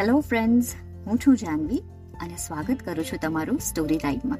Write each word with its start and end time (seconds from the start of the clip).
Hello 0.00 0.20
friends 0.20 0.74
હું 1.06 1.18
છું 1.18 1.36
જાનવી 1.36 1.78
અને 2.20 2.36
સ્વાગત 2.36 2.76
કરું 2.84 3.04
છું 3.04 3.18
તમારું 3.22 3.58
સ્ટોરી 3.58 3.98
ટાઈમમાં 3.98 4.38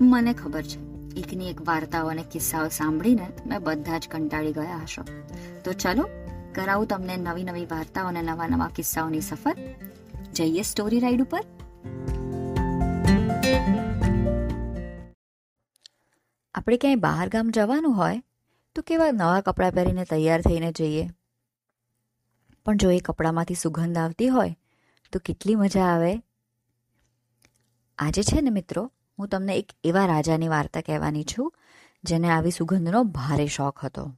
મને 0.00 0.34
ખબર 0.34 0.62
છે 0.62 0.78
એકની 1.20 1.50
એક 1.50 1.68
વાર્તાઓ 1.68 2.06
અને 2.06 2.24
કિસ્સાઓ 2.32 2.68
સાંભળીને 2.68 3.26
તમે 3.26 3.58
બધા 3.58 3.98
જ 3.98 4.08
કંટાળી 4.08 4.52
ગયા 4.52 4.76
હશો. 4.76 5.02
તો 5.64 5.72
ચલો, 5.72 6.08
કરાવું 6.54 6.86
તમને 6.86 7.16
નવી 7.16 7.44
નવી 7.44 7.66
વાર્તાઓ 7.66 8.06
અને 8.06 8.22
નવા 8.22 8.48
નવા 8.48 8.68
કિસ્સાઓની 8.68 9.20
સફર. 9.20 9.56
જઈએ 10.34 10.62
સ્ટોરી 10.62 11.00
રાઈડ 11.00 11.22
ઉપર. 11.22 11.40
આપણે 16.54 16.76
ક્યાંય 16.76 16.94
બહાર 16.94 17.28
ગામ 17.28 17.50
જવાનું 17.50 17.96
હોય, 17.96 18.22
તો 18.74 18.82
કેવા 18.82 19.10
નવા 19.10 19.40
કપડાં 19.40 19.72
પહેરીને 19.72 20.04
તૈયાર 20.04 20.40
થઈને 20.40 20.72
જઈએ. 20.72 21.10
પણ 22.66 22.76
જો 22.76 22.90
એ 22.90 22.98
કપડામાંથી 22.98 23.54
સુગંધ 23.54 23.98
આવતી 23.98 24.28
હોય 24.28 24.56
તો 25.14 25.20
કેટલી 25.20 25.54
મજા 25.54 25.84
આવે. 25.84 26.22
આજે 27.98 28.22
છે 28.22 28.40
ને 28.40 28.50
મિત્રો, 28.50 28.92
હું 29.18 29.28
તમને 29.28 29.56
એક 29.56 29.72
એવા 29.84 30.06
રાજાની 30.06 30.48
વાર્તા 30.48 30.80
કહેવાની 30.80 31.24
છું, 31.24 31.54
જેને 32.04 32.30
આવી 32.30 32.50
સુગંધનો 32.50 33.04
ભારે 33.04 33.46
શોખ 33.46 33.84
હતો. 33.84 34.12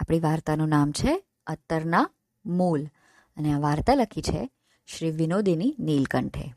આપણી 0.00 0.20
વાર્તાનું 0.20 0.68
નામ 0.68 0.92
છે 0.92 1.24
અત્તરના 1.46 2.10
મૂલ, 2.46 2.86
અને 3.36 3.52
આ 3.52 3.58
વાર્તા 3.58 3.94
લખી 3.94 4.22
છે 4.22 4.50
શ્રી 4.86 5.10
વિનોદિની 5.10 5.76
નીલકંઠે. 5.78 6.54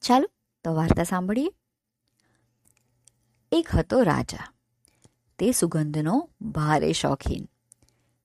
ચાલો, 0.00 0.30
તો 0.64 0.74
વાર્તા 0.74 1.02
સાંભળીએ. 1.02 1.50
એક 3.52 3.68
હતો 3.68 4.02
રાજા. 4.02 4.52
તે 5.38 5.52
સુગંધનો 5.52 6.30
ભારે 6.40 6.92
શોખીન. 6.92 7.48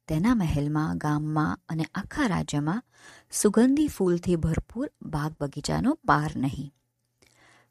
તેના 0.07 0.35
મહેલમાં, 0.35 0.97
ગામમાં 0.97 1.59
અને 1.69 1.85
આખા 1.95 2.27
રાજ્યમાં 2.27 2.83
સુગંધી 3.31 3.87
ફૂલથી 3.87 4.35
ભરપૂર 4.35 4.91
બાગ 5.01 5.35
બગીચાનો 5.41 5.93
પાર 6.07 6.31
નહીં. 6.35 6.73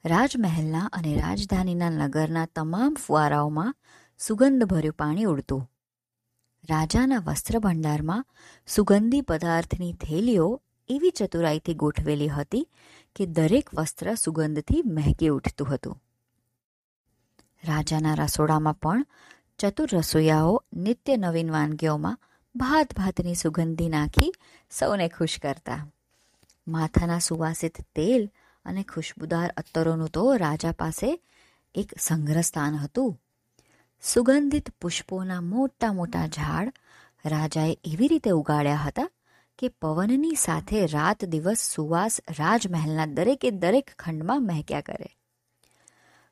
રાજમહેલના 0.05 0.91
અને 0.93 1.17
રાજધાનીના 1.17 1.91
નગરના 1.91 2.47
તમામ 2.47 2.95
ફુવારાઓમાં 2.95 3.75
સુગંધભર્યું 4.19 4.95
પાણી 4.95 5.25
ઉડતું. 5.25 5.71
રાજાના 6.71 7.19
વસ્ત્ર 7.19 7.59
ભંડારમાં 7.59 8.27
સુગંધી 8.67 9.21
પદાર્થની 9.21 9.93
થેલીઓ 9.93 10.63
એવી 10.89 11.11
ચતુરાઈથી 11.11 11.75
ગોઠવેલી 11.75 12.29
હતી 12.29 12.69
કે 13.17 13.27
દરેક 13.27 13.75
વસ્ત્ર 13.75 14.15
સુગંધથી 14.15 14.83
મહેકી 14.87 15.29
ઉઠતું 15.29 15.75
હતું. 15.75 16.03
રાજાના 17.65 18.15
રસોડામાં 18.15 18.75
પણ 18.75 19.07
ચતુર 19.59 19.89
રસોઈયાઓ, 19.93 20.65
નિત્ય 20.73 21.17
નવીન 21.17 21.51
વાનગીઓમાં 21.51 22.19
ભાત 22.59 22.95
ભાતની 22.97 23.35
સુગંધી 23.35 23.89
નાખી 23.89 24.33
સૌને 24.71 25.09
ખુશ 25.09 25.39
કરતા. 25.39 25.87
માથાના 26.69 27.19
સુવાસિત 27.19 27.81
તેલ 27.95 28.31
અને 28.65 28.83
ખુશ્બુદાર 28.83 29.51
અત્તરોનું 29.57 30.09
તો 30.09 30.37
રાજા 30.37 30.73
પાસે 30.73 31.23
એક 31.75 31.99
સંગ્રહ 31.99 32.41
સ્થાન 32.41 32.75
હતું. 32.75 33.21
સુગંધિત 34.03 34.71
પુષ્પોના 34.71 35.41
મોટા 35.41 35.93
મોટા 35.93 36.27
ઝાડ 36.27 36.73
રાજાએ 37.25 37.77
એવી 37.85 38.09
રીતે 38.09 38.31
ઉગાડ્યા 38.31 38.77
હતા 38.77 39.09
કે 39.59 39.69
પવનની 39.69 40.35
સાથે 40.35 40.87
રાત 40.87 41.25
દિવસ 41.25 41.59
સુવાસ 41.75 42.21
રાજમહેલના 42.39 43.07
દરેકે 43.07 43.51
દરેક 43.51 43.91
ખંડમાં 43.99 44.47
મહેક્યા 44.47 44.81
કરે. 44.81 45.17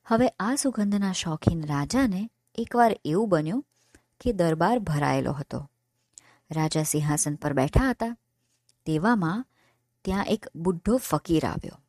હવે 0.05 0.29
આ 0.29 0.55
સુગંધના 0.55 1.13
શોખીન 1.13 1.65
રાજાને 1.67 2.29
એકવાર 2.55 2.97
એવું 3.05 3.29
બન્યું 3.29 3.65
કે 4.21 4.33
દરબાર 4.33 4.79
ભરાયેલો 4.79 5.33
હતો. 5.33 5.71
રાજા 6.51 6.83
સિંહાસન 6.83 7.35
પર 7.35 7.53
બેઠા 7.53 7.91
હતા. 7.91 8.17
તેવામાં 8.87 9.47
ત્યાં 10.05 10.27
એક 10.27 10.47
બુઢ્ઢો 10.57 10.97
ફકીર 10.97 11.47
આવ્યો. 11.47 11.81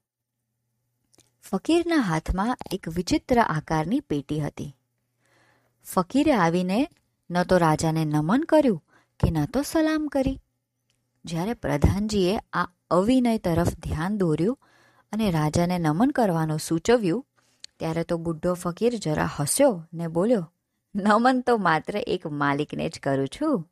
ફકીરના 1.41 1.95
હાથમાં 1.95 2.57
એક 2.71 2.89
વિચિત્ર 2.89 3.39
આકારની 3.39 3.99
પેટી 3.99 4.39
હતી. 4.39 4.75
ફકીરે 5.85 6.33
આવીને 6.33 6.89
ન 7.29 7.43
તો 7.43 7.57
રાજાને 7.57 8.05
નમન 8.05 8.43
કર્યું 8.43 8.83
કે 9.19 9.31
ન 9.31 9.45
તો 9.45 9.61
સલામ 9.61 10.07
કરી. 10.07 10.41
જ્યારે 11.25 11.53
પ્રધાનજીએ 11.53 12.39
આ 12.53 12.67
અવિનય 12.91 13.37
તરફ 13.37 13.67
ધ્યાન 13.67 14.17
દોર્યું 14.17 14.59
અને 15.13 15.31
રાજાને 15.31 15.77
નમન 15.79 16.09
કરવાનું 16.09 16.59
સૂચવ્યું, 16.59 17.25
ત્યારે 17.79 18.03
તો 18.03 18.17
બુઢો 18.17 18.53
ફકીર 18.53 18.97
જરા 18.97 19.29
હસ્યો 19.39 19.87
ને 19.93 20.07
બોલ્યો, 20.07 20.53
નમન 20.95 21.41
તો 21.41 21.57
માત્ર 21.57 21.97
એક 21.97 22.27
માલિકને 22.27 22.89
જ 22.89 22.99
કરું 22.99 23.27
છું. 23.27 23.71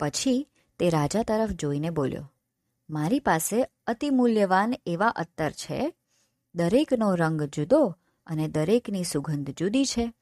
પછી 0.00 0.48
તે 0.78 0.90
રાજા 0.90 1.22
તરફ 1.22 1.50
જોઈને 1.50 1.90
બોલ્યો, 1.90 2.32
મારી 2.90 3.20
પાસે 3.20 3.62
અતિ 3.86 4.10
મૂલ્યવાન 4.10 4.74
એવા 4.86 5.08
અત્તર 5.08 5.50
છે. 5.50 5.94
દરેકનો 6.54 7.14
રંગ 7.14 7.42
જુદો 7.42 7.96
અને 8.26 8.48
દરેકની 8.48 9.04
સુગંધ 9.04 9.50
જુદી 9.50 9.86
છે. 9.86 10.12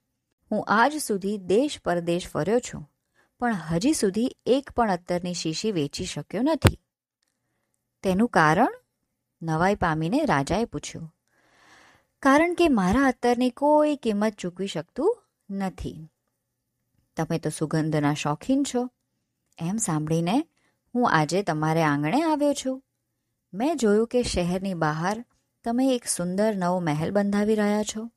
હું 0.50 0.64
આજ 0.68 0.96
સુધી 0.96 1.38
દેશ 1.38 1.80
પરદેશ 1.84 2.28
ફર્યો 2.28 2.60
છું, 2.60 2.90
પણ 3.38 3.54
હજી 3.54 3.92
સુધી 3.92 4.36
એક 4.46 4.70
પણ 4.70 4.90
અત્તરની 4.90 5.34
શીશી 5.34 5.72
વેચી 5.72 6.04
શક્યો 6.04 6.42
નથી. 6.42 6.78
તેનું 8.02 8.28
કારણ? 8.28 8.74
નવાઈ 9.42 9.74
પામીને 9.74 10.24
રાજાએ 10.24 10.64
પૂછ્યું. 10.64 11.14
કારણ 12.22 12.54
કે 12.54 12.68
મારા 12.68 13.06
અત્તરની 13.06 13.50
કોઈ 13.50 13.96
કિંમત 13.96 14.34
ચૂકવી 14.34 14.66
શકતું 14.66 15.22
નથી. 15.50 16.08
તમે 17.16 17.38
તો 17.38 17.50
સુગંધના 17.50 18.14
શોખીન 18.14 18.62
છો. 18.74 18.90
એમ 19.58 19.76
સાંભળીને 19.76 20.46
હું 20.94 21.10
આજે 21.10 21.42
તમારે 21.42 21.82
આંગણે 21.82 22.22
આવ્યો 22.22 22.52
છું. 22.52 22.84
મેં 23.54 23.76
જોયું 23.76 24.06
કે 24.06 24.22
શહેરની 24.22 24.74
બહાર 24.74 25.24
તમે 25.64 25.88
એક 25.88 26.06
સુંદર 26.06 26.56
નવો 26.56 26.80
મહેલ 26.80 27.10
બંધાવી 27.10 27.54
રહ્યા 27.54 27.82
છો. 27.82 28.10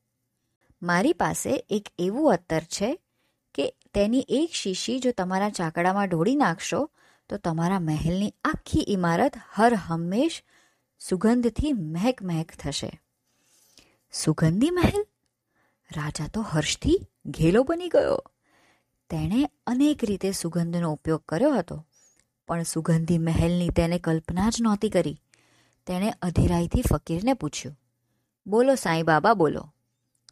મારી 0.81 1.13
પાસે 1.13 1.65
એક 1.69 1.89
એવું 1.99 2.33
અત્તર 2.33 2.61
છે 2.61 2.99
કે 3.53 3.75
તેની 3.93 4.25
એક 4.29 4.51
શીશી 4.53 4.99
જો 4.99 5.11
તમારા 5.11 5.49
ચાકડામાં 5.49 6.07
ઢોળી 6.07 6.35
નાખશો, 6.35 6.89
તો 7.29 7.37
તમારા 7.37 7.79
મહેલની 7.79 8.33
આખી 8.43 8.85
ઇમારત 8.87 9.31
હર 9.55 9.73
હંમેશ 9.73 10.43
સુગંધથી 10.99 11.73
મહેક 11.73 12.23
મહેક 12.23 12.51
થશે. 12.59 13.01
સુગંધી 14.11 14.69
મહેલ? 14.69 15.05
રાજા 15.95 16.27
તો 16.27 16.41
હર્ષથી 16.41 16.99
ઘેલો 17.25 17.63
બની 17.63 17.89
ગયો. 17.89 18.23
તેણે 19.09 19.49
અનેક 19.67 20.03
રીતે 20.03 20.31
સુગંધનો 20.31 20.91
ઉપયોગ 20.93 21.23
કર્યો 21.25 21.53
હતો. 21.53 21.85
પણ 22.47 22.63
સુગંધી 22.63 23.17
મહેલની 23.17 23.69
તેને 23.69 23.99
કલ્પના 23.99 24.49
જ 24.49 24.61
નહોતી 24.61 24.89
કરી. 24.89 25.21
તેણે 25.87 26.09
અધીરાઈથી 26.21 26.81
ફકીરને 26.81 27.33
પૂછ્યું, 27.33 27.79
બોલો 28.47 28.75
સાંઈ 28.75 29.03
બાબા, 29.03 29.33
બોલો. 29.33 29.63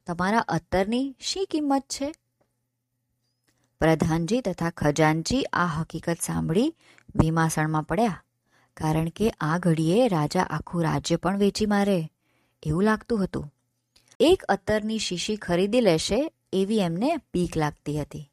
તમારા 0.07 0.39
અત્તરની 0.39 1.15
શી 1.19 1.45
કિંમત 1.45 1.83
છે? 1.89 2.11
પ્રધાનજી 3.81 4.41
તથા 4.41 4.69
ખજાનજી 4.69 5.43
આ 5.43 5.65
હકીકત 5.65 6.21
સાંભળી 6.21 6.75
વિમાસણમાં 7.15 7.83
પડ્યા, 7.83 8.23
કારણ 8.77 9.09
કે 9.09 9.29
આ 9.29 9.57
ઘડીએ 9.57 10.07
રાજા 10.07 10.43
આખું 10.49 10.83
રાજ્ય 10.83 11.15
પણ 11.15 11.37
વેચી 11.37 11.65
મારે. 11.65 11.99
એવું 12.63 12.83
લાગતું 12.83 13.23
હતું. 13.23 13.51
એક 14.19 14.43
અત્તરની 14.43 14.99
શીશી 14.99 15.35
ખરીદી 15.35 15.81
લેશે 15.81 16.19
એવી 16.53 16.79
એમને 16.79 17.17
પીક 17.33 17.57
લાગતી 17.57 18.01
હતી. 18.01 18.31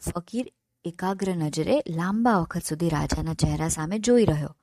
ફકીર 0.00 0.52
એકાગ્ર 0.84 1.34
નજરે 1.36 1.82
લાંબા 1.88 2.38
વખત 2.38 2.62
સુધી 2.62 2.88
રાજાના 2.88 3.34
ચહેરા 3.34 3.68
સામે 3.68 3.98
જોઈ 3.98 4.24
રહ્યો 4.24 4.56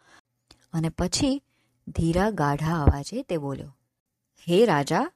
અને 0.73 0.89
પછી 0.89 1.43
ધીરા 1.87 2.29
ગાઢા 2.29 2.83
અવાજે 2.83 3.23
તે 3.23 3.37
બોલ્યો, 3.37 3.77
હે 4.49 4.65
રાજા, 4.65 5.11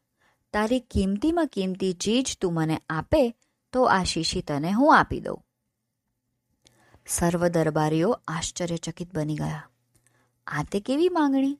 તારી 0.53 0.79
કિંમતીમાં 0.79 1.47
કિંમતી 1.47 1.93
ચીજ 1.93 2.37
તું 2.41 2.53
મને 2.53 2.81
આપે 2.89 3.35
તો 3.73 3.83
આ 3.83 4.03
શીશી 4.03 4.41
તને 4.41 4.71
હું 4.71 4.97
આપી 4.97 5.19
દઉં. 5.19 5.43
સર્વ 7.07 7.47
દરબારીઓ 7.47 8.21
આશ્ચર્યચકિત 8.27 9.15
બની 9.15 9.35
ગયા. 9.35 9.69
આ 10.47 10.63
તે 10.63 10.79
કેવી 10.79 11.09
માંગણી? 11.09 11.59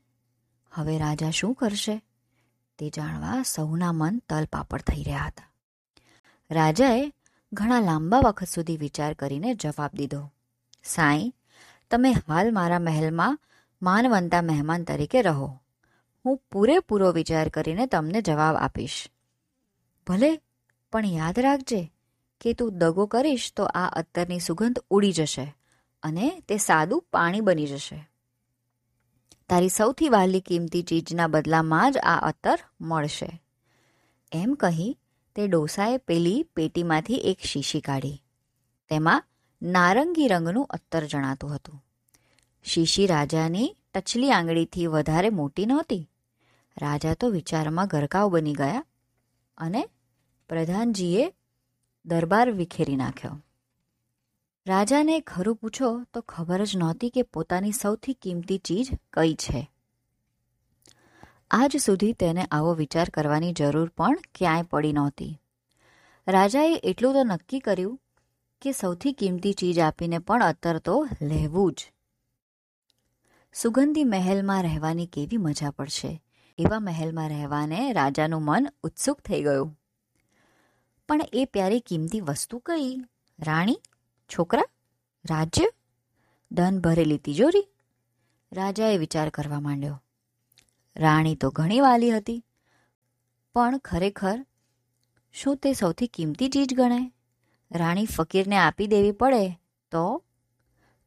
હવે 0.72 0.98
રાજા 0.98 1.30
શું 1.30 1.56
કરશે? 1.56 2.02
તે 2.78 2.90
જાણવા 2.90 3.44
સૌના 3.44 3.92
મન 3.92 4.22
તલપાપડ 4.30 4.82
થઈ 4.82 5.04
રહ્યા 5.04 5.26
હતા. 5.26 5.52
રાજાએ 6.52 7.14
ઘણા 7.54 7.80
લાંબા 7.80 8.20
વખત 8.20 8.48
સુધી 8.48 8.78
વિચાર 8.78 9.14
કરીને 9.14 9.56
જવાબ 9.56 9.90
દીધો. 9.94 10.34
સાંઈ, 10.84 11.34
તમે 11.92 12.12
હાલ 12.12 12.52
મારા 12.52 12.80
મહેલમાં 12.80 13.40
માનવંતા 13.82 14.42
મહેમાન 14.42 14.84
તરીકે 14.84 15.22
રહો. 15.22 15.60
હું 16.26 16.42
પૂરેપૂરો 16.52 17.12
વિચાર 17.12 17.50
કરીને 17.50 17.86
તમને 17.86 18.22
જવાબ 18.22 18.56
આપીશ. 18.56 19.10
ભલે, 20.08 20.40
પણ 20.92 21.06
યાદ 21.06 21.40
રાખજે 21.40 21.94
કે 22.42 22.54
તું 22.54 22.78
દગો 22.78 23.06
કરીશ 23.06 23.54
તો 23.56 23.64
આ 23.64 23.90
અત્તરની 23.90 24.40
સુગંધ 24.40 24.80
ઉડી 24.90 25.12
જશે 25.12 25.56
અને 26.04 26.40
તે 26.48 26.58
સાદું 26.58 27.02
પાણી 27.02 27.42
બની 27.42 27.66
જશે. 27.66 28.10
તારી 29.50 29.70
સૌથી 29.70 30.10
વહાલી 30.10 30.42
કિંમતી 30.42 30.82
ચીજના 30.82 31.28
બદલામાં 31.28 31.92
જ 31.92 31.98
આ 31.98 32.28
અત્તર 32.28 32.60
મળશે. 32.82 33.44
એમ 34.32 34.54
કહી 34.54 34.98
તે 35.36 35.48
ડોસાએ 35.48 35.98
પેલી 35.98 36.44
પેટીમાંથી 36.44 37.14
એક 37.14 37.40
શીશી 37.40 37.82
કાઢી. 37.82 38.24
તેમાં 38.90 39.24
નારંગી 39.62 40.28
રંગનું 40.28 40.66
અત્તર 40.66 41.06
જણાતું 41.06 41.56
હતું. 41.56 41.86
શીશી 42.64 43.08
રાજાની 43.08 43.76
ટચલી 43.94 44.32
આંગળીથી 44.32 44.88
વધારે 44.88 45.30
મોટી 45.30 45.66
નહોતી. 45.66 46.10
રાજા 46.82 47.14
તો 47.14 47.30
વિચારમાં 47.30 47.88
ગરકાવ 47.88 48.30
બની 48.30 48.54
ગયા 48.54 48.86
અને 49.58 49.90
પ્રધાનજીએ 50.50 51.34
દરબાર 52.06 52.52
વિખેરી 52.52 52.96
નાખ્યો. 52.96 53.44
રાજાને 54.68 55.20
ખરું 55.20 55.56
પૂછો 55.56 56.04
તો 56.14 56.22
ખબર 56.22 56.66
જ 56.66 56.78
નહોતી 56.78 57.10
કે 57.10 57.22
પોતાની 57.22 57.72
સૌથી 57.72 58.14
કિંમતી 58.14 58.58
ચીજ 58.58 58.88
કઈ 59.14 59.34
છે. 59.34 59.72
આજ 61.54 61.78
સુધી 61.78 62.14
તેને 62.14 62.44
આવો 62.52 62.74
વિચાર 62.74 63.10
કરવાની 63.10 63.54
જરૂર 63.54 63.90
પણ 63.90 64.18
ક્યાંય 64.36 64.62
પડી 64.62 64.94
નહોતી. 64.94 65.42
રાજાએ 66.28 66.82
એટલું 66.84 67.14
તો 67.14 67.24
નક્કી 67.24 67.60
કર્યું 67.60 68.00
કે 68.62 68.72
સૌથી 68.72 69.14
કિંમતી 69.14 69.54
ચીજ 69.54 69.80
આપીને 69.80 70.20
પણ 70.20 70.44
અત્તર 70.44 70.78
તો 70.78 71.08
લેવું 71.22 71.74
જ. 71.74 71.92
સુગંધી 73.54 74.04
મહેલમાં 74.04 74.64
રહેવાની 74.64 75.06
કેવી 75.06 75.38
મજા 75.38 75.72
પડશે. 75.72 76.24
એવા 76.58 76.80
મહેલમાં 76.80 77.30
રહેવાને 77.30 77.94
રાજાનું 77.94 78.42
મન 78.42 78.68
ઉત્સુક 78.84 79.20
થઈ 79.20 79.44
ગયું. 79.44 79.80
પણ 81.10 81.22
એ 81.34 81.46
પ્યારી 81.46 81.80
કિંમતી 81.80 82.22
વસ્તુ 82.22 82.60
કઈ? 82.60 82.96
રાણી? 83.40 83.82
છોકરા? 84.30 84.64
રાજ્ય? 85.30 85.66
ધન 86.52 86.80
ભરેલી 86.80 87.18
તિજોરી? 87.18 87.68
રાજાએ 88.52 88.98
વિચાર 88.98 89.30
કરવા 89.30 89.60
માંડ્યો. 89.60 90.04
રાણી 90.96 91.36
તો 91.36 91.50
ઘણી 91.50 91.80
વાલી 91.80 92.12
હતી. 92.12 92.44
પણ 93.54 93.78
ખરેખર 93.78 94.46
શું 95.34 95.58
તે 95.58 95.74
સૌથી 95.74 96.08
કિંમતી 96.08 96.50
ચીજ 96.50 96.74
ગણાય 96.74 97.14
રાણી 97.72 98.06
ફકીરને 98.06 98.58
આપી 98.58 98.88
દેવી 98.88 99.12
પડે 99.12 99.50
તો? 99.92 100.24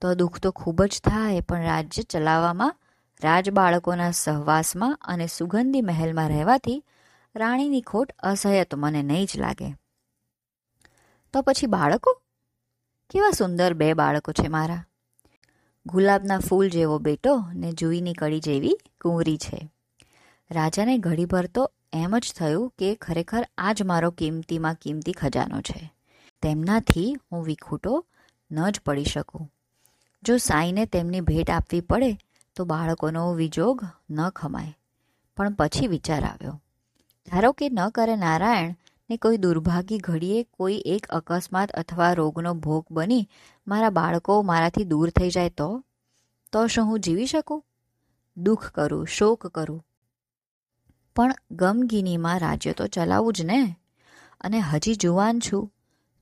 તો 0.01 0.15
દુઃખ 0.15 0.41
તો 0.41 0.51
ખૂબ 0.51 0.83
જ 0.83 1.01
થાય, 1.05 1.41
પણ 1.41 1.63
રાજ્ય 1.63 2.03
ચલાવવામાં, 2.03 2.77
રાજબાળકોના 3.23 4.11
સહવાસમાં 4.11 4.99
અને 5.03 5.27
સુગંધી 5.27 5.81
મહેલમાં 5.81 6.29
રહેવાથી 6.29 6.85
રાણીની 7.37 7.81
ખોટ 7.81 8.13
અસહ્ય 8.19 8.65
તો 8.65 8.77
મને 8.77 9.03
નહીં 9.03 9.27
જ 9.27 9.31
લાગે. 9.37 9.77
તો 11.33 11.43
પછી 11.43 11.67
બાળકો? 11.67 12.23
કેવા 13.11 13.31
સુંદર 13.31 13.75
બે 13.75 13.95
બાળકો 13.95 14.33
છે 14.33 14.49
મારા. 14.49 14.85
ગુલાબના 15.87 16.39
ફૂલ 16.39 16.69
જેવો 16.69 16.99
બેટો 16.99 17.43
ને 17.55 17.73
જુઈની 17.73 18.13
કડી 18.13 18.41
જેવી 18.41 18.79
કુંવરી 19.01 19.37
છે. 19.37 19.74
રાજાને 20.55 20.99
ઘડીભર 20.99 21.47
તો 21.47 21.73
એમ 21.93 22.19
જ 22.19 22.33
થયું 22.37 22.73
કે 22.79 22.95
ખરેખર 22.95 23.49
આ 23.59 23.73
જ 23.73 23.83
મારો 23.83 24.11
કિંમતીમાં 24.11 24.75
કિંમતી 24.75 25.13
ખજાનો 25.13 25.61
છે. 25.61 25.93
તેમનાથી 26.43 27.17
હું 27.33 27.45
વિખૂટો 27.45 28.07
ન 28.51 28.71
જ 28.71 28.81
પડી 28.81 29.05
શકું. 29.05 29.53
જો 30.23 30.37
સાઈને 30.37 30.87
તેમની 30.87 31.21
ભેટ 31.21 31.51
આપવી 31.51 31.81
પડે, 31.81 32.19
તો 32.57 32.65
બાળકોનો 32.65 33.35
વિજોગ 33.35 33.81
ન 34.11 34.29
ખમાય. 34.29 34.79
પણ 35.37 35.55
પછી 35.55 35.87
વિચાર 35.87 36.25
આવ્યો. 36.25 36.63
ધારો 37.29 37.53
કે 37.53 37.69
ન 37.69 37.89
કરે 37.89 38.17
નારાયણ, 38.17 38.75
ને 39.11 39.17
કોઈ 39.17 39.37
દુર્ભાગી 39.37 39.99
ઘડીએ 39.99 40.43
કોઈ 40.43 40.83
એક 40.87 41.07
અકસ્માત 41.07 41.71
અથવા 41.71 42.13
રોગનો 42.13 42.55
ભોગ 42.55 42.87
બની 42.91 43.29
મારા 43.67 43.91
બાળકો 43.91 44.43
મારાથી 44.43 44.85
દૂર 44.85 45.11
થઈ 45.11 45.31
જાય 45.31 45.51
તો? 45.51 45.85
તો 46.53 46.67
શું 46.67 46.85
હું 46.85 47.01
જીવી 47.01 47.27
શકું? 47.27 47.65
દુઃખ 48.37 48.71
કરું, 48.71 49.07
શોક 49.07 49.47
કરું 49.47 49.85
પણ 51.17 51.35
ગમગીનીમાં 51.51 52.41
રાજ્ય 52.41 52.73
તો 52.73 52.87
ચલાવવું 52.87 53.33
જ 53.33 53.43
ને? 53.43 53.77
અને 54.41 54.59
હજી 54.61 54.95
જુવાન 54.95 55.39
છું, 55.39 55.73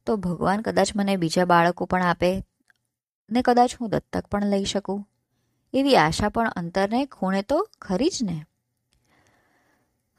તો 0.06 0.16
ભગવાન 0.16 0.60
કદાચ 0.60 0.96
મને 0.96 1.16
બીજા 1.16 1.44
બાળકો 1.44 1.84
પણ 1.84 2.02
આપે, 2.02 2.44
ને 3.30 3.42
કદાચ 3.42 3.74
હું 3.80 3.90
દત્તક 3.90 4.26
પણ 4.26 4.44
લઈ 4.44 4.64
શકું. 4.64 5.08
એવી 5.72 5.96
આશા 5.96 6.28
પણ 6.28 6.50
અંતરને 6.50 7.06
ખૂણે 7.06 7.42
તો 7.42 7.68
ખરી 7.80 8.08
જ 8.08 8.18
ને? 8.22 8.44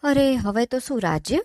અરે, 0.03 0.35
હવે 0.35 0.65
તો 0.65 0.79
શું 0.79 1.01
રાજ્ય? 1.01 1.39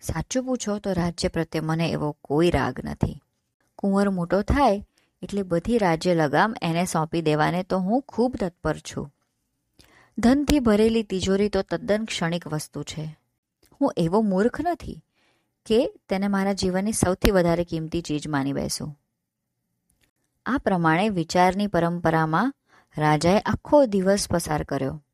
સાચું 0.00 0.44
પૂછો 0.44 0.78
તો 0.78 0.92
રાજ્ય 0.92 1.28
પ્રત્યે 1.28 1.60
મને 1.60 1.88
એવો 1.88 2.16
કોઈ 2.22 2.50
રાગ 2.50 2.80
નથી. 2.84 3.22
કુંવર 3.78 4.10
મોટો 4.10 4.42
થાય 4.42 4.86
એટલે 5.22 5.42
બધી 5.42 5.78
રાજ્ય 5.78 6.14
લગામ 6.14 6.54
એને 6.62 6.84
સોંપી 6.84 7.22
દેવાને 7.22 7.62
તો 7.62 7.78
હું 7.78 8.02
ખૂબ 8.02 8.36
તત્પર 8.40 8.76
છું. 8.76 9.14
ધનથી 10.18 10.60
ભરેલી 10.60 11.02
તિજોરી 11.02 11.48
તો 11.48 11.62
તદ્દન 11.62 12.04
ક્ષણિક 12.04 12.46
વસ્તુ 12.46 12.82
છે. 12.82 13.18
હું 13.80 13.92
એવો 13.96 14.20
મૂર્ખ 14.20 14.60
નથી 14.60 15.04
કે 15.66 15.94
તેને 16.08 16.28
મારા 16.28 16.52
જીવનની 16.52 16.92
સૌથી 16.92 17.30
વધારે 17.30 17.64
કિંમતી 17.64 18.00
ચીજ 18.00 18.28
માની 18.28 18.52
બેસું. 18.52 18.98
આ 20.46 20.58
પ્રમાણે 20.58 21.08
વિચારની 21.08 21.66
પરંપરામાં 21.66 22.54
રાજાએ 22.98 23.38
આખો 23.38 23.86
દિવસ 23.86 24.28
પસાર 24.30 24.62
કર્યો. 24.62 25.04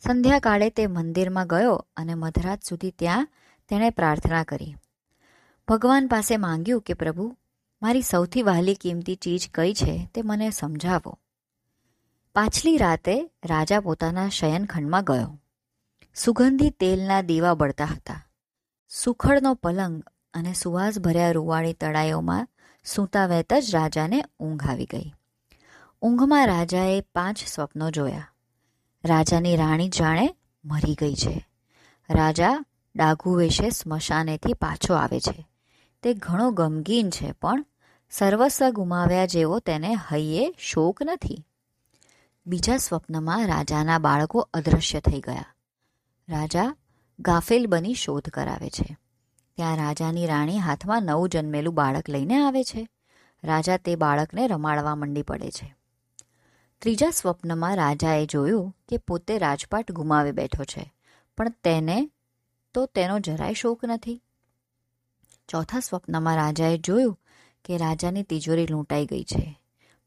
સંધ્યાકાળે 0.00 0.70
તે 0.70 0.86
મંદિરમાં 0.86 1.46
ગયો 1.46 1.86
અને 1.96 2.14
મધરાત 2.14 2.62
સુધી 2.62 2.90
ત્યાં 2.90 3.28
તેણે 3.68 3.90
પ્રાર્થના 3.90 4.44
કરી. 4.44 4.74
ભગવાન 5.68 6.06
પાસે 6.06 6.36
માંગ્યું 6.36 6.82
કે 6.82 6.94
પ્રભુ, 6.94 7.36
મારી 7.82 8.02
સૌથી 8.02 8.42
વહાલી 8.42 8.74
કિંમતી 8.74 9.14
ચીજ 9.14 9.50
કઈ 9.54 9.74
છે 9.74 10.08
તે 10.14 10.22
મને 10.22 10.50
સમજાવો. 10.50 11.18
પાછલી 12.34 12.76
રાતે 12.76 13.30
રાજા 13.44 13.80
પોતાના 13.80 14.28
શયનખંડમાં 14.28 15.04
ગયો. 15.04 15.40
સુગંધી 16.14 16.70
તેલના 16.70 17.20
દીવા 17.20 17.54
બળતા 17.54 17.84
હતા. 17.84 18.26
સુખડનો 18.88 19.54
પલંગ 19.54 20.02
અને 20.34 20.54
સુવાસ 20.54 20.98
ભર્યા 20.98 21.30
રૂવાળી 21.30 21.72
તળાઈઓમાં 21.72 22.48
સૂતા 22.84 23.26
વહેતા 23.26 23.60
જ 23.60 23.74
રાજાને 23.74 24.24
ઊંઘ 24.40 24.70
આવી 24.70 24.86
ગઈ. 24.86 25.12
ઊંઘમાં 26.02 26.46
રાજાએ 26.46 27.00
પાંચ 27.00 27.38
સ્વપ્નો 27.46 27.90
જોયા. 27.90 28.28
રાજાની 29.04 29.56
રાણી 29.56 29.88
જાણે 29.88 30.34
મરી 30.64 30.94
ગઈ 30.94 31.14
છે. 31.14 31.48
રાજા 32.10 32.64
ડાઘુ 32.96 33.34
વેશે 33.34 33.70
સ્મશાનેથી 33.70 34.52
પાછો 34.52 34.94
આવે 34.94 35.20
છે. 35.20 35.48
તે 36.02 36.14
ઘણો 36.14 36.50
ગમગીન 36.50 37.10
છે, 37.10 37.32
પણ 37.32 37.64
સર્વસ્વ 38.10 38.70
ગુમાવ્યા 38.70 39.26
જેવો 39.26 39.58
તેને 39.58 39.94
હૈયે 39.94 40.54
શોક 40.58 41.02
નથી. 41.02 41.46
બીજા 42.46 42.76
સ્વપ્નમાં 42.76 43.46
રાજાના 43.46 43.98
બાળકો 43.98 44.48
અદૃશ્ય 44.54 45.00
થઈ 45.00 45.20
ગયા. 45.20 45.44
રાજા 46.28 46.76
ગાફેલ 47.18 47.66
બની 47.66 47.94
શોધ 47.94 48.28
કરાવે 48.28 48.70
છે. 48.70 48.96
ત્યાં 49.56 49.76
રાજાની 49.76 50.26
રાણી 50.26 50.58
હાથમાં 50.58 51.02
નવું 51.02 51.28
જન્મેલું 51.28 51.74
બાળક 51.74 52.08
લઈને 52.08 52.46
આવે 52.46 52.64
છે. 52.64 52.88
રાજા 53.44 53.76
તે 53.76 53.96
બાળકને 53.96 54.46
રમાડવા 54.46 54.94
મંડી 54.94 55.22
પડે 55.22 55.50
છે. 55.50 55.74
ત્રીજા 56.80 57.10
સ્વપ્નમાં 57.10 57.76
રાજાએ 57.76 58.26
જોયું 58.26 58.76
કે 58.88 58.96
પોતે 58.96 59.38
રાજપાટ 59.38 59.92
ગુમાવી 59.92 60.32
બેઠો 60.32 60.64
છે, 60.64 60.94
પણ 61.36 61.48
તેને 61.50 62.10
તો 62.74 62.86
તેનો 62.86 63.18
જરાય 63.18 63.54
શોક 63.54 63.84
નથી. 63.84 64.22
ચોથા 65.48 65.80
સ્વપ્નમાં 65.80 66.36
રાજાએ 66.36 66.78
જોયું 66.78 67.18
કે 67.64 67.76
રાજાની 67.76 68.22
તિજોરી 68.22 68.66
લૂંટાઈ 68.66 69.06
ગઈ 69.06 69.24
છે. 69.24 69.61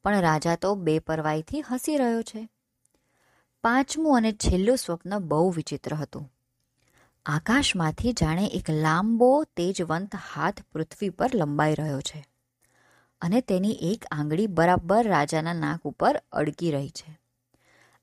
પણ 0.05 0.19
રાજા 0.19 0.55
તો 0.55 0.75
બેપરવાઈથી 0.75 1.62
હસી 1.62 1.97
રહ્યો 1.97 2.21
છે. 2.21 2.50
પાંચમું 3.63 4.17
અને 4.17 4.31
છેલ્લું 4.31 4.77
સ્વપ્ન 4.77 5.19
બહુ 5.19 5.50
વિચિત્ર 5.50 5.95
હતું. 5.95 6.31
આકાશમાંથી 7.25 8.12
જાણે 8.12 8.45
એક 8.45 8.69
લાંબો, 8.69 9.43
તેજવંત 9.43 10.15
હાથ 10.15 10.62
પૃથ્વી 10.74 11.09
પર 11.09 11.31
લંબાઈ 11.35 11.75
રહ્યો 11.75 12.01
છે 12.01 12.25
અને 13.21 13.41
તેની 13.41 13.71
એક 13.81 14.05
આંગળી 14.12 14.47
બરાબર 14.47 15.07
રાજાના 15.07 15.53
નાક 15.53 15.81
ઉપર 15.83 16.21
અડકી 16.31 16.71
રહી 16.71 16.89
છે. 16.89 17.19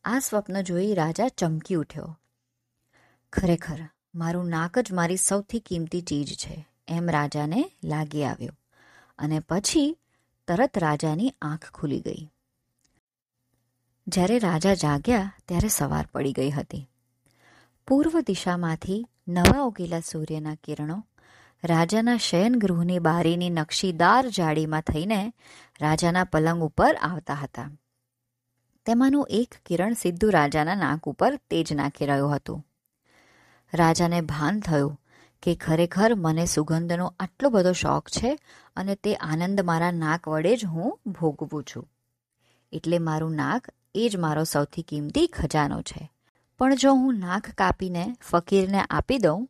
આ 0.04 0.18
સ્વપ્ન 0.18 0.60
જોઈ 0.60 0.94
રાજા 0.94 1.28
ચમકી 1.28 1.74
ઉઠ્યો. 1.74 2.18
ખરેખર, 3.32 3.88
મારું 4.14 4.48
નાક 4.48 4.78
જ 4.78 4.92
મારી 4.92 5.16
સૌથી 5.16 5.60
કિંમતી 5.60 6.00
ચીજ 6.00 6.34
છે, 6.34 6.66
એમ 6.88 7.10
રાજાને 7.10 7.70
લાગી 7.84 8.24
આવ્યું 8.24 8.58
અને 9.18 9.38
પછી 9.40 9.98
તરત 10.52 10.78
રાજાની 10.78 11.34
આંખ 11.42 11.70
ખુલી 11.70 12.00
ગઈ. 12.00 12.30
જ્યારે 14.06 14.38
રાજા 14.38 14.74
જાગ્યા 14.74 15.34
ત્યારે 15.48 15.68
સવાર 15.68 16.06
પડી 16.12 16.32
ગઈ 16.32 16.50
હતી. 16.50 16.90
પૂર્વ 17.86 18.20
દિશામાંથી 18.20 19.06
નવા 19.28 19.60
ઉગેલા 19.60 20.00
સૂર્યના 20.00 20.54
કિરણો 20.54 21.06
રાજાના 21.64 22.16
શયનગૃહની 22.16 22.98
બારીની 22.98 23.50
નકશીદાર 23.50 24.28
જાળીમાં 24.28 24.80
થઈને 24.80 25.32
રાજાના 25.80 26.24
પલંગ 26.24 26.62
ઉપર 26.62 26.94
આવતા 26.94 27.34
હતા. 27.34 27.70
તેમાંનું 28.86 29.26
એક 29.30 29.54
કિરણ 29.66 29.92
સીધું 29.92 30.32
રાજાના 30.32 30.74
નાક 30.74 31.08
ઉપર 31.08 31.36
તેજ 31.36 31.72
નાખી 31.72 32.06
રહ્યું 32.06 32.36
હતું. 32.36 32.66
રાજાને 33.74 34.20
ભાન 34.20 34.60
થયું 34.60 35.01
કે 35.42 35.54
ખરેખર 35.54 36.14
મને 36.14 36.46
સુગંધનો 36.46 37.14
આટલો 37.20 37.50
બધો 37.50 37.72
શોખ 37.72 38.08
છે 38.08 38.38
અને 38.76 38.94
તે 38.94 39.14
આનંદ 39.14 39.60
મારા 39.60 39.90
નાક 39.90 40.28
વડે 40.28 40.56
જ 40.56 40.66
હું 40.66 41.00
ભોગવું 41.06 41.64
છું. 41.64 41.90
એટલે 42.72 42.98
મારું 42.98 43.32
નાક 43.32 43.66
એ 43.94 44.08
જ 44.12 44.16
મારો 44.16 44.44
સૌથી 44.44 44.82
કિંમતી 44.82 45.26
ખજાનો 45.26 45.82
છે. 45.82 46.12
પણ 46.58 46.74
જો 46.74 46.92
હું 46.92 47.18
નાક 47.18 47.50
કાપીને 47.58 48.16
ફકીરને 48.20 48.80
આપી 48.80 49.18
દઉં, 49.18 49.48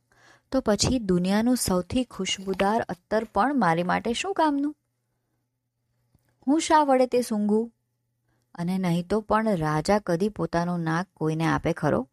તો 0.53 0.61
પછી 0.61 0.99
દુનિયાનું 0.99 1.57
સૌથી 1.57 2.05
ખુશબુદાર 2.05 2.83
અત્તર 2.83 3.25
પણ 3.25 3.59
મારી 3.59 3.83
માટે 3.83 4.13
શું 4.13 4.35
કામનું? 4.35 4.77
હું 6.47 6.61
શા 6.61 6.83
વડે 6.83 7.07
તે 7.07 7.23
સૂંઘું? 7.23 7.73
અને 8.55 8.79
નહીં 8.79 9.07
તો 9.07 9.21
પણ 9.21 9.57
રાજા 9.57 9.99
કદી 9.99 10.29
પોતાનું 10.29 10.81
નાક 10.81 11.07
કોઈને 11.15 11.45
આપે 11.45 11.73
ખરો? 11.73 12.09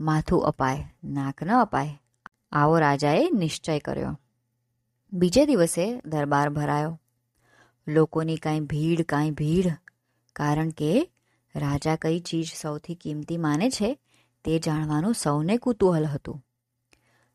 માથું 0.00 0.42
અપાય, 0.42 0.94
નાક 1.04 1.42
ન 1.42 1.52
અપાય 1.52 2.02
આવો 2.52 2.78
રાજાએ 2.78 3.30
નિશ્ચય 3.30 3.78
કર્યો. 3.78 4.20
બીજે 5.12 5.46
દિવસે 5.46 6.00
દરબાર 6.04 6.50
ભરાયો. 6.50 7.00
લોકોની 7.88 8.36
કાંઈ 8.36 8.60
ભીડ 8.60 9.02
કાંઈ 9.02 9.30
ભીડ, 9.30 9.72
કારણ 10.32 10.70
કે 10.70 11.10
રાજા 11.56 11.96
કઈ 11.96 12.20
ચીજ 12.20 12.52
સૌથી 12.60 12.94
કિંમતી 12.94 13.36
માને 13.36 13.70
છે 13.70 13.98
તે 14.44 14.58
જાણવાનું 14.58 15.14
સૌને 15.14 15.56
કુતૂહલ 15.56 16.04
હતું. 16.04 16.44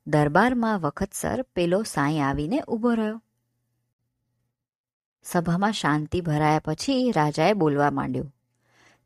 દરબારમાં 0.08 0.80
વખતસર 0.80 1.42
પેલો 1.42 1.84
સાંઈ 1.84 2.20
આવીને 2.20 2.62
ઊભો 2.62 2.94
રહ્યો. 2.94 3.22
સભામાં 5.24 5.72
શાંતિ 5.72 6.22
ભરાયા 6.22 6.62
પછી 6.66 7.12
રાજાએ 7.12 7.54
બોલવા 7.54 7.92
માંડ્યું. 7.92 8.36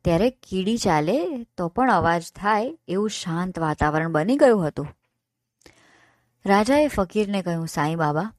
ત્યારે 0.04 0.30
કીડી 0.30 0.76
ચાલે 0.76 1.44
તો 1.44 1.68
પણ 1.68 1.92
અવાજ 1.92 2.32
થાય 2.36 2.78
એવું 2.88 3.10
શાંત 3.10 3.58
વાતાવરણ 3.58 4.12
બની 4.12 4.36
ગયું 4.36 4.68
હતું. 4.68 4.88
રાજાએ 6.46 6.88
ફકીરને 6.88 7.42
કહ્યું, 7.42 7.66
સાંઈ 7.66 7.94
બાબા, 7.94 8.32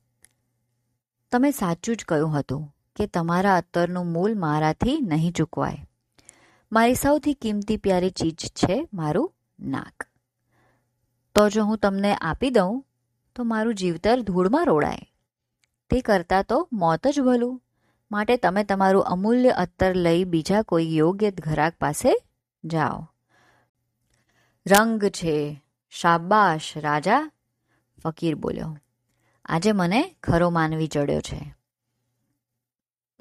તમે 1.32 1.52
સાચું 1.52 1.96
જ 1.96 2.06
કહ્યું 2.08 2.40
હતું 2.40 2.76
કે 2.96 3.08
તમારા 3.08 3.58
અત્તરનું 3.58 4.12
મૂલ 4.12 4.40
મારાથી 4.40 5.00
નહીં 5.02 5.32
ચૂકવાય. 5.32 5.88
મારી 6.72 6.96
સૌથી 6.96 7.34
કિંમતી 7.34 7.78
પ્યારી 7.78 8.10
ચીજ 8.10 8.36
છે 8.36 8.88
મારું 8.94 9.34
નાક. 9.60 10.08
તો 11.36 11.50
જો 11.50 11.64
હું 11.64 11.78
તમને 11.78 12.14
આપી 12.14 12.50
દઉં, 12.50 12.86
તો 13.36 13.44
મારું 13.44 13.76
જીવતર 13.76 14.22
ધૂળમાં 14.22 14.66
રોડાય 14.66 14.98
તે 15.90 16.02
કરતાં 16.02 16.44
તો 16.44 16.70
મોત 16.74 17.08
જ 17.08 17.20
ભલું. 17.20 17.62
માટે 18.12 18.38
તમે 18.38 18.64
તમારું 18.64 19.04
અમૂલ્ય 19.04 19.50
અત્તર 19.50 19.96
લઈ 19.96 20.24
બીજા 20.24 20.62
કોઈ 20.62 20.96
યોગ્ય 20.96 21.32
ઘરાક 21.32 21.76
પાસે 21.80 22.14
જાઓ. 22.64 23.10
રંગ 24.66 25.04
છે, 25.04 25.64
શાબાશ, 25.90 26.78
રાજા! 26.78 27.32
ફકીર 28.04 28.36
બોલ્યો, 28.36 28.78
આજે 29.46 29.72
મને 29.72 30.16
ખરો 30.24 30.50
માનવી 30.50 30.88
ચડ્યો 30.88 31.22
છે. 31.22 31.42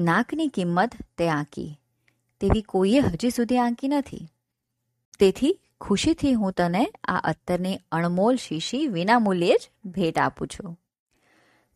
નાકની 0.00 0.48
કિંમત 0.48 0.90
તે 1.18 1.28
આંકી. 1.28 1.76
તેવી 2.40 2.62
કોઈએ 2.62 3.00
હજી 3.00 3.30
સુધી 3.30 3.58
આંકી 3.58 3.88
નથી. 3.88 4.28
તેથી 5.18 5.58
ખુશીથી 5.80 6.32
હું 6.32 6.52
તને 6.52 6.84
આ 7.04 7.20
અત્તરની 7.24 7.78
અણમોલ 7.92 8.36
શીશી 8.36 8.86
વિના 8.86 9.18
મૂલ્યે 9.18 9.56
જ 9.56 9.70
ભેટ 9.84 10.18
આપું 10.18 10.48
છું. 10.48 10.78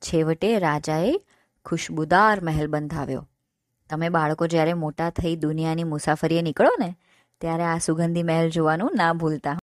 છેવટે 0.02 0.58
રાજાએ 0.58 1.12
ખુશબુદાર 1.66 2.40
મહેલ 2.40 2.66
બંધાવ્યો. 2.66 3.28
તમે 3.90 4.08
બાળકો 4.08 4.46
જ્યારે 4.46 4.72
મોટા 4.74 5.10
થઈ 5.10 5.36
દુનિયાની 5.36 5.84
મુસાફરીએ 5.84 6.42
નીકળો 6.42 6.72
ને, 6.80 6.94
ત્યારે 7.40 7.62
આ 7.62 7.78
સુગંધી 7.78 8.22
મહેલ 8.22 8.50
જોવાનું 8.50 8.90
ના 8.94 9.12
ભૂલતા. 9.12 9.58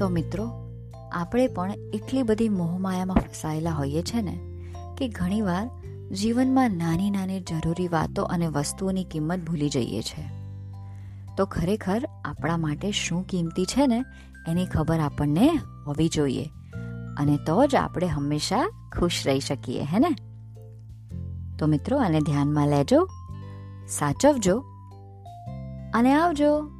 તો 0.00 0.08
મિત્રો, 0.08 0.50
આપણે 1.12 1.46
પણ 1.46 1.70
એટલી 1.70 2.22
બધી 2.22 2.48
મોહમાયામાં 2.48 3.14
ફસાયેલા 3.14 3.70
હોઈએ 3.70 4.02
છે 4.02 4.22
ને 4.22 4.38
કે 4.98 5.08
ઘણીવાર 5.08 5.70
જીવનમાં 6.14 6.70
નાની 6.70 7.10
નાની 7.10 7.40
જરૂરી 7.40 7.88
વાતો 7.88 8.22
અને 8.22 8.46
વસ્તુઓની 8.46 9.04
કિંમત 9.04 9.38
ભૂલી 9.38 9.68
જઈએ 9.68 10.02
છે. 10.02 10.22
તો 11.36 11.46
ખરેખર 11.46 12.08
આપણા 12.24 12.56
માટે 12.56 12.90
શું 12.90 13.26
કિંમતી 13.26 13.64
છે 13.64 13.86
ને 13.86 14.04
એની 14.48 14.66
ખબર 14.66 14.98
આપણને 14.98 15.48
હોવી 15.86 16.08
જોઈએ 16.08 16.50
અને 17.18 17.36
તો 17.36 17.66
જ 17.66 17.76
આપણે 17.76 18.06
હંમેશા 18.06 18.70
ખુશ 18.98 19.22
રહી 19.26 19.40
શકીએ, 19.40 19.82
હે 19.82 19.98
ને? 19.98 20.14
તો 21.58 21.66
મિત્રો 21.66 21.98
આને 21.98 22.20
ધ્યાનમાં 22.20 22.68
લેજો, 22.68 23.08
સાચવજો 23.88 24.58
અને 25.94 26.14
આવજો. 26.14 26.79